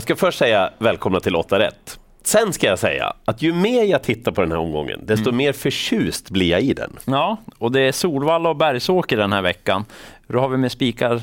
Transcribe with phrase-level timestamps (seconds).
[0.00, 1.98] Jag ska först säga välkomna till 8 rätt.
[2.22, 5.36] Sen ska jag säga att ju mer jag tittar på den här omgången, desto mm.
[5.36, 6.98] mer förtjust blir jag i den.
[7.04, 9.84] Ja, och det är Solvalla och Bergsåker den här veckan.
[10.28, 11.22] Hur har vi med spikar?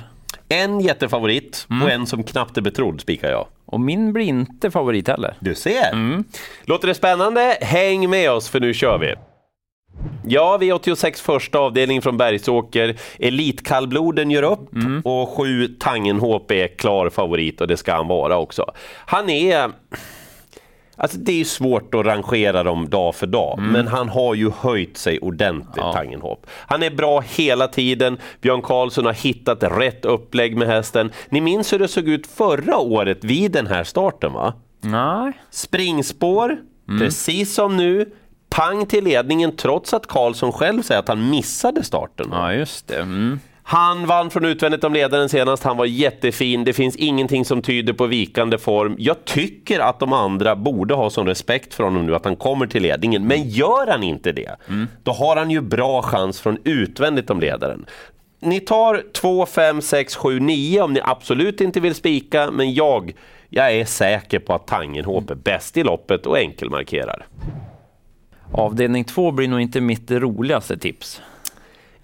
[0.49, 1.83] En jättefavorit mm.
[1.83, 3.47] och en som knappt är betrodd spikar jag.
[3.65, 5.37] Och min blir inte favorit heller.
[5.39, 5.91] Du ser!
[5.93, 6.23] Mm.
[6.65, 7.57] Låter det spännande?
[7.61, 9.15] Häng med oss för nu kör vi!
[10.29, 12.95] Ja, V86 första avdelning från Bergsåker.
[13.19, 15.01] Elitkallbloden gör upp mm.
[15.05, 18.65] och sju Tangenhop är klar favorit och det ska han vara också.
[19.05, 19.71] Han är
[20.99, 23.71] Alltså det är svårt att rangera dem dag för dag, mm.
[23.71, 25.93] men han har ju höjt sig ordentligt, ja.
[25.93, 26.45] Tangenhop.
[26.67, 28.17] Han är bra hela tiden.
[28.41, 31.11] Björn Karlsson har hittat rätt upplägg med hästen.
[31.29, 34.53] Ni minns hur det såg ut förra året vid den här starten va?
[34.81, 35.33] Nej.
[35.49, 36.57] Springspår,
[36.89, 36.99] mm.
[36.99, 38.11] precis som nu.
[38.57, 42.27] Pang till ledningen trots att Karlsson själv säger att han missade starten.
[42.31, 42.95] Ja, just det.
[42.95, 43.39] Mm.
[43.63, 46.63] Han vann från utvändigt om ledaren senast, han var jättefin.
[46.63, 48.95] Det finns ingenting som tyder på vikande form.
[48.99, 52.67] Jag tycker att de andra borde ha sån respekt för honom nu att han kommer
[52.67, 53.27] till ledningen.
[53.27, 54.87] Men gör han inte det, mm.
[55.03, 57.85] då har han ju bra chans från utvändigt om ledaren.
[58.39, 63.13] Ni tar 2, 5, 6, 7, 9 om ni absolut inte vill spika, men jag,
[63.49, 67.25] jag är säker på att Tangenhop är bäst i loppet och enkelmarkerar.
[68.51, 71.21] Avdelning 2 blir nog inte mitt roligaste tips.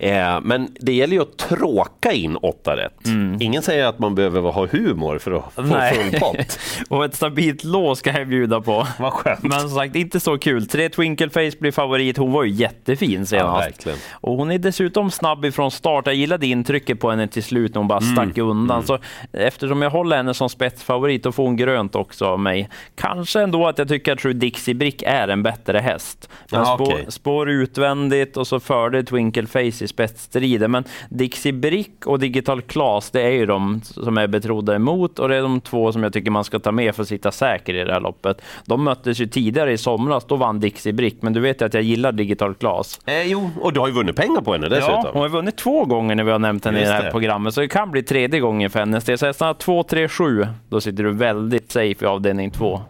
[0.04, 3.06] Eh, men det gäller ju att tråka in åtta rätt.
[3.06, 3.38] Mm.
[3.42, 5.94] Ingen säger att man behöver ha humor för att få Nej.
[5.96, 6.60] full pott.
[6.90, 8.88] och ett stabilt lås ska jag bjuda på.
[9.00, 9.44] Vad skönt.
[9.44, 10.68] Men som sagt, inte så kul.
[10.68, 12.18] Tre Twinkleface blir favorit.
[12.18, 13.86] Hon var ju jättefin senast.
[13.86, 16.08] Ja, och hon är dessutom snabb ifrån start.
[16.08, 18.16] Jag gillade intrycket på henne till slut när hon bara mm.
[18.16, 18.78] stack undan.
[18.78, 18.88] Mm.
[18.88, 19.00] Så
[19.32, 22.70] eftersom jag håller henne som spetsfavorit, då får hon grönt också av mig.
[22.96, 26.30] Kanske ändå att jag tycker att True Dixie Brick är en bättre häst.
[26.52, 27.06] Men ja, spår, okay.
[27.08, 30.68] spår utvändigt och så förde Twinkleface i spetsstrider.
[30.68, 35.30] Men Dixie Brick och Digital Class, det är ju de som är betrodda emot och
[35.30, 37.74] det är de två som jag tycker man ska ta med för att sitta säker
[37.74, 38.42] i det här loppet.
[38.66, 41.74] De möttes ju tidigare i somras, då vann Dixie Brick, men du vet ju att
[41.74, 43.00] jag gillar Digital Class.
[43.06, 45.02] Eh, jo, och du har ju vunnit pengar på henne dessutom.
[45.04, 47.04] Ja, hon har vunnit två gånger när vi har nämnt henne Just i det här
[47.04, 47.12] det.
[47.12, 49.18] programmet, så det kan bli tredje gången för hennes del.
[49.18, 52.82] Så hästarna 2, 3, 7, då sitter du väldigt safe i avdelning 2.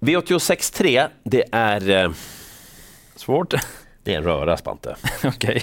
[0.00, 2.04] V86 3, det är...
[2.04, 2.10] Eh...
[3.16, 3.54] Svårt.
[4.02, 4.96] Det är en röra, Spante.
[5.24, 5.60] okay.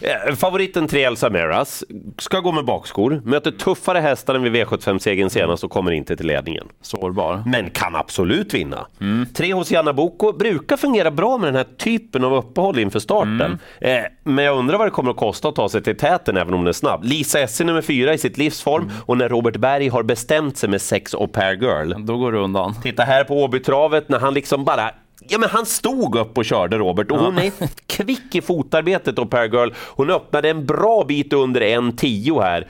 [0.00, 1.84] Eh, favoriten tre Elsa Meras
[2.18, 6.26] ska gå med bakskor, möter tuffare hästar än vid V75-segern senast och kommer inte till
[6.26, 6.68] ledningen.
[6.80, 7.42] Sårbar.
[7.46, 8.86] Men kan absolut vinna.
[9.00, 9.26] Mm.
[9.34, 13.58] Tre hos Janna Boko brukar fungera bra med den här typen av uppehåll inför starten.
[13.80, 14.04] Mm.
[14.04, 16.54] Eh, men jag undrar vad det kommer att kosta att ta sig till täten även
[16.54, 17.04] om den är snabb.
[17.04, 18.94] Lisa Essie nummer fyra i sitt livsform mm.
[19.06, 21.92] och när Robert Berg har bestämt sig med sex och per girl.
[21.98, 22.74] Då går det undan.
[22.82, 24.90] Titta här på Åbytravet när han liksom bara
[25.20, 27.52] Ja, men han stod upp och körde Robert och hon är
[27.86, 29.70] kvick i fotarbetet och Per Girl.
[29.76, 32.68] Hon öppnade en bra bit under en tio här.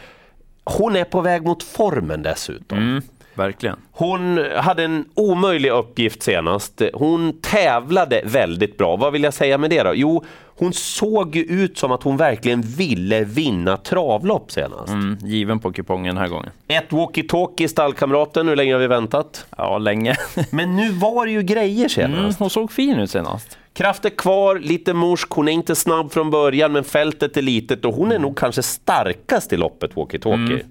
[0.65, 2.79] Hon är på väg mot formen dessutom.
[2.79, 3.03] Mm,
[3.39, 3.77] verkligen.
[3.93, 6.83] Hon hade en omöjlig uppgift senast.
[6.95, 8.97] Hon tävlade väldigt bra.
[8.97, 9.93] Vad vill jag säga med det då?
[9.95, 10.25] Jo,
[10.59, 14.89] hon såg ju ut som att hon verkligen ville vinna travlopp senast.
[14.89, 16.51] Mm, given på kupongen den här gången.
[16.69, 19.47] Ett walkie-talkie stallkamraten, hur länge har vi väntat?
[19.57, 20.17] Ja, länge.
[20.51, 22.19] Men nu var det ju grejer senast.
[22.19, 23.59] Mm, hon såg fin ut senast.
[23.73, 27.95] Krafter kvar, lite morsk, hon är inte snabb från början men fältet är litet och
[27.95, 30.53] hon är nog kanske starkast i loppet walkie-talkie.
[30.53, 30.67] Mm.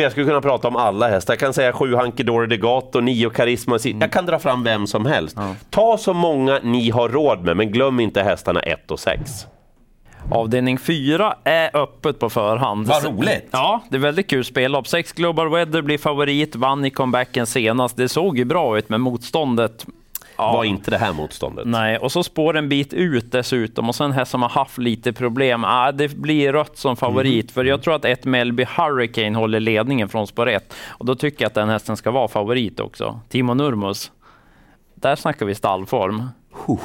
[0.00, 1.32] Men jag skulle kunna prata om alla hästar.
[1.32, 3.78] Jag kan säga sju Hanky Dory Degato, nio Karisma.
[3.84, 4.00] Mm.
[4.00, 5.36] Jag kan dra fram vem som helst.
[5.38, 5.54] Ja.
[5.70, 9.46] Ta så många ni har råd med, men glöm inte hästarna 1 och 6.
[10.30, 12.86] Avdelning 4 är öppet på förhand.
[12.86, 13.48] Vad roligt!
[13.50, 14.88] Ja, det är väldigt kul spellopp.
[14.88, 17.96] 6 Global Weather blir favorit, vann i comebacken senast.
[17.96, 19.86] Det såg ju bra ut, med motståndet
[20.40, 20.52] ja.
[20.52, 21.66] var inte det här motståndet.
[21.66, 25.12] Nej, och så spår en bit ut dessutom och sen här som har haft lite
[25.12, 25.64] problem.
[25.64, 27.54] Ah, det blir rött som favorit, mm.
[27.54, 31.42] för jag tror att ett Melby Hurricane håller ledningen från spår 1 och då tycker
[31.42, 33.20] jag att den hästen ska vara favorit också.
[33.28, 34.12] Timo Nurmos.
[34.94, 36.22] Där snackar vi stallform.
[36.68, 36.78] Uh.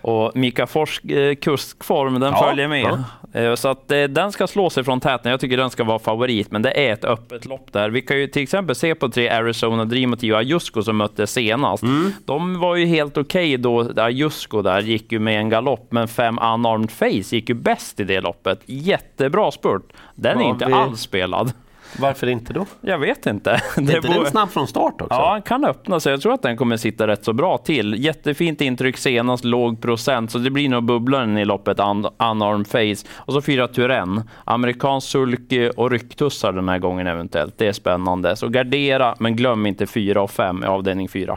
[0.00, 2.84] Och Mika Fors eh, kuskform, den ja, följer med.
[2.84, 3.04] Ja.
[3.36, 5.30] Eh, så att eh, den ska slå sig från täten.
[5.30, 7.90] Jag tycker den ska vara favorit, men det är ett öppet lopp där.
[7.90, 11.26] Vi kan ju till exempel se på tre Arizona Dream och Tio Ajusko som mötte
[11.26, 11.82] senast.
[11.82, 12.12] Mm.
[12.24, 14.02] De var ju helt okej okay då.
[14.02, 18.04] Ajusko där gick ju med en galopp, men fem Unarmed Face gick ju bäst i
[18.04, 18.60] det loppet.
[18.66, 19.92] Jättebra spurt.
[20.14, 20.72] Den är inte vi...
[20.72, 21.52] alls spelad.
[21.98, 22.66] Varför inte då?
[22.80, 23.50] Jag vet inte.
[23.76, 25.14] Det är inte den snabb från start också?
[25.14, 26.12] Ja, den kan öppna sig.
[26.12, 28.04] Jag tror att den kommer sitta rätt så bra till.
[28.04, 33.08] Jättefint intryck senast, låg procent, så det blir nog bubblaren i loppet, un unarmed face.
[33.14, 34.22] Och så fyra Turen.
[34.44, 37.58] Amerikansk sulky och rycktussar den här gången eventuellt.
[37.58, 38.36] Det är spännande.
[38.36, 41.36] Så gardera, men glöm inte fyra och fem i avdelning fyra.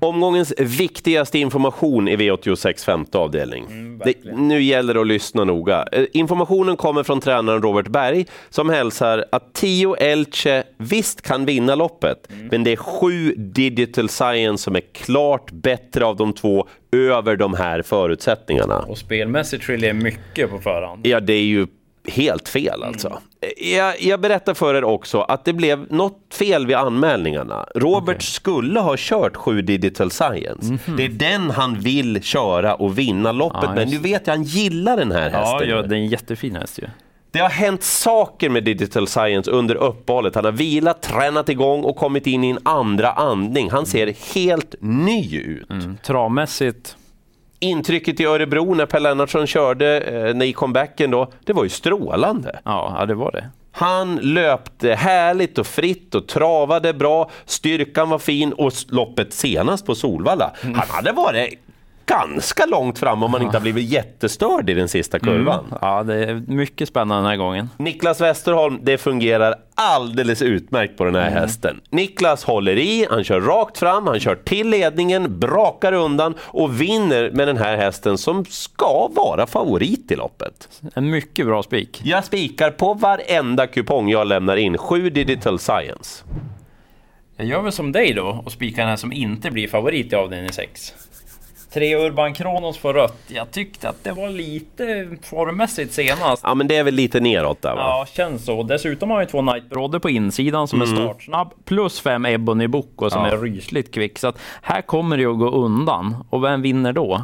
[0.00, 3.64] Omgångens viktigaste information i V86 femte avdelning.
[3.64, 5.84] Mm, det, nu gäller det att lyssna noga.
[5.92, 11.74] Eh, informationen kommer från tränaren Robert Berg som hälsar att 10 Elche visst kan vinna
[11.74, 12.48] loppet, mm.
[12.50, 17.54] men det är sju Digital Science som är klart bättre av de två över de
[17.54, 18.78] här förutsättningarna.
[18.78, 21.06] Och spelmässigt skiljer mycket på förhand.
[21.06, 21.66] Ja, det är ju
[22.08, 23.08] helt fel alltså.
[23.08, 23.20] Mm.
[23.56, 27.66] Jag, jag berättar för er också att det blev något fel vid anmälningarna.
[27.74, 28.20] Robert okay.
[28.20, 30.66] skulle ha kört 7 Digital Science.
[30.66, 30.96] Mm -hmm.
[30.96, 34.96] Det är den han vill köra och vinna loppet, ja, men du vet han gillar
[34.96, 35.68] den här hästen.
[35.68, 36.86] Ja, ja det är en jättefin häst ju.
[37.30, 40.34] Det har hänt saker med Digital Science under uppehållet.
[40.34, 43.70] Han har vilat, tränat igång och kommit in i en andra andning.
[43.70, 45.70] Han ser helt ny ut.
[45.70, 45.96] Mm.
[46.02, 46.96] Travmässigt
[47.58, 52.60] intrycket i Örebro när Per Lennartsson körde eh, i comebacken då, det var ju strålande.
[52.64, 53.50] Ja, ja, det var det.
[53.72, 59.94] Han löpte härligt och fritt och travade bra, styrkan var fin och loppet senast på
[59.94, 60.74] Solvalla, mm.
[60.74, 61.65] han hade varit
[62.06, 65.64] ganska långt fram om man inte har blivit jättestörd i den sista kurvan.
[65.64, 65.78] Mm.
[65.80, 67.70] Ja, det är mycket spännande den här gången.
[67.76, 71.34] Niklas Westerholm, det fungerar alldeles utmärkt på den här mm.
[71.34, 71.80] hästen.
[71.90, 77.30] Niklas håller i, han kör rakt fram, han kör till ledningen, brakar undan och vinner
[77.30, 80.68] med den här hästen som ska vara favorit i loppet.
[80.94, 82.00] En mycket bra spik.
[82.04, 86.24] Jag spikar på varenda kupong jag lämnar in, 7 Digital Science.
[87.36, 90.16] Jag gör väl som dig då och spikar den här som inte blir favorit i
[90.16, 90.94] avdelning 6.
[91.76, 93.22] Tre Urban Kronos får rött.
[93.28, 96.42] Jag tyckte att det var lite formmässigt senast.
[96.42, 97.80] Ja, men det är väl lite neråt där va?
[97.80, 98.62] Ja, känns så.
[98.62, 100.94] Dessutom har vi två Night Brodde på insidan som mm.
[100.94, 101.52] är startsnabb.
[101.64, 103.30] Plus fem Ebony Boko som ja.
[103.30, 104.18] är rysligt kvick.
[104.18, 106.24] Så att här kommer det att gå undan.
[106.30, 107.22] Och vem vinner då?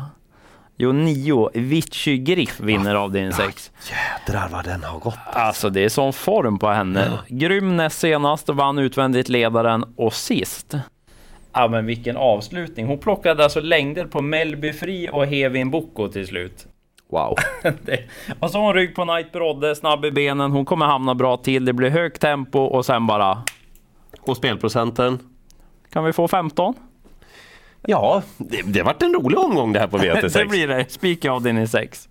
[0.77, 1.51] Jo, nio.
[1.55, 3.71] Vichy Griff vinner av din sex.
[3.91, 5.19] Jädrar vad den har gått.
[5.33, 7.09] Alltså det är sån form på henne.
[7.11, 7.19] Ja.
[7.29, 10.75] Grym näst senast, vann utvändigt ledaren och sist
[11.53, 12.87] Ja men vilken avslutning.
[12.87, 16.67] Hon plockade alltså längder på Melby Fri och Hevin Boko till slut.
[17.11, 17.37] Wow.
[18.41, 20.51] och så har hon rygg på Night Brodde, snabb i benen.
[20.51, 21.65] Hon kommer hamna bra till.
[21.65, 23.43] Det blir högt tempo och sen bara...
[24.21, 25.19] Och spelprocenten?
[25.91, 26.75] Kan vi få 15?
[27.83, 30.39] Ja, det, det vart en rolig omgång det här på VT6.
[30.39, 30.93] det blir det.
[30.93, 32.09] Spik av din i 6.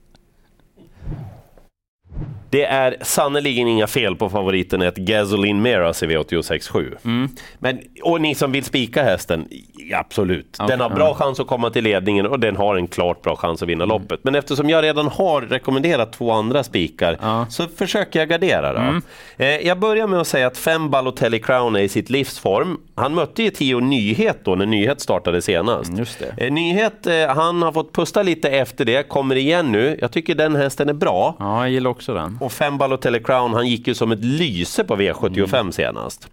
[2.51, 6.97] Det är sannerligen inga fel på favoriten ett Gasoline Meras i V86.7.
[7.05, 7.29] Mm.
[7.59, 9.47] Men, och ni som vill spika hästen,
[9.93, 10.57] absolut.
[10.59, 10.67] Okay.
[10.67, 13.63] Den har bra chans att komma till ledningen och den har en klart bra chans
[13.63, 13.99] att vinna mm.
[13.99, 14.19] loppet.
[14.23, 17.45] Men eftersom jag redan har rekommenderat två andra spikar ja.
[17.49, 18.73] så försöker jag gardera.
[18.73, 18.79] Då.
[18.79, 19.01] Mm.
[19.37, 22.77] Eh, jag börjar med att säga att fem Balotelli Crown är i sitt livsform.
[22.95, 25.91] Han mötte ju Tio Nyhet då när Nyhet startade senast.
[25.91, 26.05] Mm,
[26.37, 29.97] eh, Nyhet, eh, han har fått pusta lite efter det, kommer igen nu.
[30.01, 31.35] Jag tycker den hästen är bra.
[31.39, 32.37] Ja, jag gillar också den.
[32.41, 35.71] Och fem Balotelli Crown, han gick ju som ett lyse på V75 mm.
[35.71, 36.27] senast.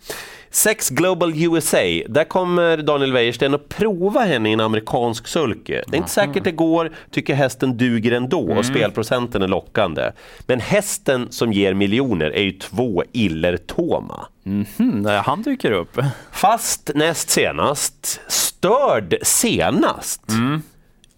[0.51, 5.85] Sex Global USA, där kommer Daniel Wäjersten att prova henne i en amerikansk sulke.
[5.87, 8.65] Det är inte säkert det går, tycker hästen duger ändå och mm.
[8.65, 10.13] spelprocenten är lockande.
[10.47, 14.27] Men hästen som ger miljoner är ju två Iller Toma.
[14.47, 15.99] Mm -hmm, han dyker upp.
[16.33, 20.29] Fast näst senast, störd senast.
[20.29, 20.63] Mm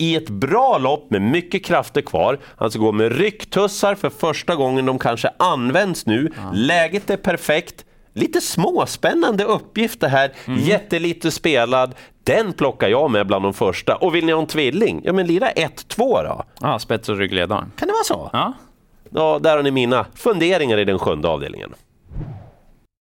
[0.00, 2.38] i ett bra lopp med mycket krafter kvar.
[2.56, 6.30] Han ska gå med rycktussar för första gången de kanske används nu.
[6.36, 6.50] Ja.
[6.52, 7.84] Läget är perfekt.
[8.12, 10.60] Lite småspännande uppgift det här, mm.
[10.60, 11.94] jättelite spelad.
[12.24, 13.96] Den plockar jag med bland de första.
[13.96, 15.00] Och vill ni ha en tvilling?
[15.04, 16.44] Ja men lira 1-2 då.
[16.60, 17.72] Ja, spets och ryggledaren.
[17.76, 18.30] Kan det vara så?
[18.32, 18.52] Ja.
[19.10, 19.38] ja.
[19.38, 21.74] Där har ni mina funderingar i den sjunde avdelningen.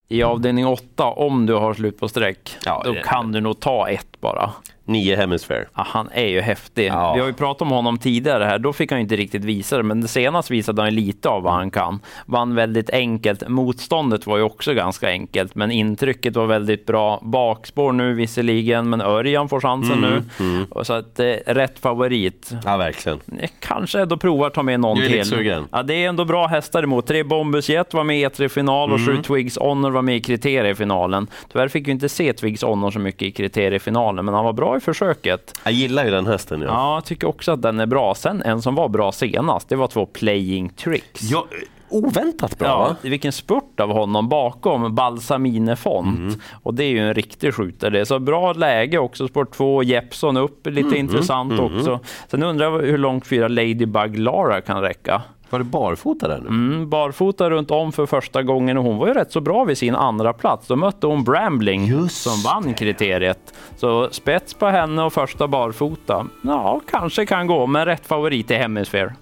[0.09, 3.89] I avdelning 8, om du har slut på streck, ja, då kan du nog ta
[3.89, 4.53] ett bara.
[4.87, 5.67] Nio Hemisphere.
[5.75, 6.87] Ja, han är ju häftig.
[6.89, 7.15] Ja.
[7.15, 8.59] Vi har ju pratat om honom tidigare här.
[8.59, 11.71] Då fick han inte riktigt visa det, men senast visade han lite av vad han
[11.71, 12.01] kan.
[12.27, 13.49] Vann väldigt enkelt.
[13.49, 17.21] Motståndet var ju också ganska enkelt, men intrycket var väldigt bra.
[17.23, 20.45] Bakspår nu visserligen, men Örjan får chansen mm, nu.
[20.47, 20.85] Mm.
[20.85, 22.53] Så att eh, rätt favorit.
[22.65, 23.21] Ja, verkligen.
[23.39, 25.25] Eh, kanske ändå provar ta med någon till.
[25.25, 25.69] Sugen.
[25.73, 27.07] Ja, det är ändå bra hästar emot.
[27.07, 29.17] Tre Bombus Jet var med i E3-final och mm.
[29.17, 31.27] sju Twigs Honor var med i kriteriefinalen.
[31.53, 34.76] Tyvärr fick vi inte se Twigs Honor så mycket i kriteriefinalen, men han var bra
[34.77, 35.61] i försöket.
[35.65, 36.61] Jag gillar ju den hästen.
[36.61, 36.69] Ja.
[36.69, 38.15] ja, jag tycker också att den är bra.
[38.15, 41.23] Sen en som var bra senast, det var två Playing Tricks.
[41.23, 41.47] Ja,
[41.89, 42.97] oväntat bra.
[43.03, 46.19] Ja, vilken spurt av honom bakom Balsamine Font.
[46.19, 46.35] Mm.
[46.63, 48.07] Och det är ju en riktig skjutare.
[48.07, 49.29] Så bra läge också.
[49.29, 51.01] Sport 2, Jeppson upp, lite mm.
[51.01, 51.65] intressant mm.
[51.65, 52.01] också.
[52.29, 55.23] Sen undrar jag hur långt fyra Ladybug Lara kan räcka.
[55.51, 56.49] Var det barfota där nu?
[56.49, 59.79] Mm, barfota runt om för första gången och hon var ju rätt så bra vid
[59.79, 60.67] sin andra plats.
[60.67, 63.55] Då mötte hon Brambling Just som vann kriteriet.
[63.77, 66.27] Så spets på henne och första barfota.
[66.43, 69.15] Ja, kanske kan gå, men rätt favorit är Hemisphere.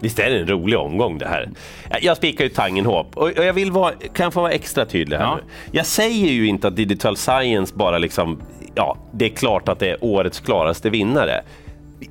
[0.00, 1.50] Visst är det en rolig omgång det här?
[2.00, 5.24] Jag spikar ju Tangenhop och jag vill vara, kan jag få vara extra tydlig här
[5.24, 5.36] ja.
[5.36, 5.42] nu?
[5.72, 8.38] Jag säger ju inte att Digital Science bara liksom
[8.74, 11.42] ja, det är klart att det är årets klaraste vinnare.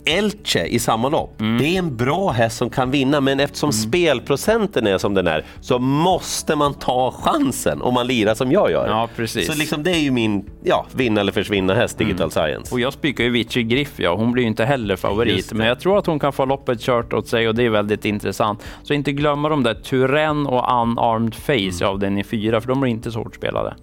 [0.05, 1.57] Elche i samma lopp, mm.
[1.57, 3.73] det är en bra häst som kan vinna men eftersom mm.
[3.73, 8.71] spelprocenten är som den är så måste man ta chansen om man lirar som jag
[8.71, 8.87] gör.
[8.87, 9.47] Ja, precis.
[9.47, 12.29] Så liksom det är ju min ja, vinna eller försvinna häst, Digital mm.
[12.31, 12.73] Science.
[12.73, 14.15] Och jag spikar ju Vici Griff, ja.
[14.15, 17.13] hon blir ju inte heller favorit men jag tror att hon kan få loppet kört
[17.13, 18.63] åt sig och det är väldigt intressant.
[18.83, 21.89] Så inte glömma de där Turen och Unarmed Face mm.
[21.89, 23.75] av den i fyra för de blir inte så hårt spelade.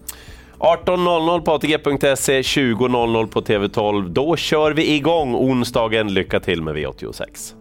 [0.59, 4.09] 18.00 på ATG.se, 20.00 på TV12.
[4.09, 6.15] Då kör vi igång onsdagen.
[6.15, 7.58] Lycka till med V86.